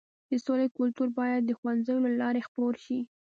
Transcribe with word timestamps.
د 0.29 0.33
سولې 0.45 0.67
کلتور 0.77 1.07
باید 1.19 1.41
د 1.45 1.51
ښوونځیو 1.59 2.03
له 2.05 2.11
لارې 2.21 2.45
خپور 2.47 2.73
شي. 2.85 2.99